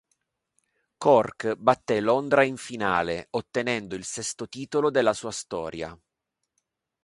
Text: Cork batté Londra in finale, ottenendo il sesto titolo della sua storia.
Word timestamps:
Cork 0.97 1.53
batté 1.57 1.99
Londra 2.01 2.43
in 2.43 2.57
finale, 2.57 3.27
ottenendo 3.29 3.93
il 3.93 4.03
sesto 4.03 4.47
titolo 4.49 4.89
della 4.89 5.13
sua 5.13 5.29
storia. 5.29 5.95